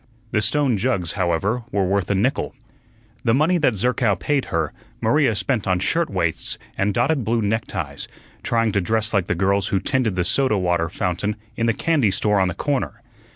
[0.31, 2.55] The stone jugs, however, were worth a nickel.
[3.23, 8.07] The money that Zerkow paid her, Maria spent on shirt waists and dotted blue neckties,
[8.41, 12.09] trying to dress like the girls who tended the soda water fountain in the candy
[12.09, 13.03] store on the corner.